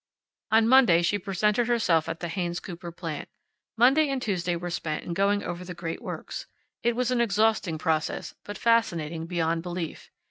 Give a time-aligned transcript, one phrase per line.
[0.49, 3.29] On Monday she presented herself at the Haynes Cooper plant.
[3.77, 6.47] Monday and Tuesday were spent in going over the great works.
[6.81, 10.09] It was an exhausting process, but fascinating beyond belief.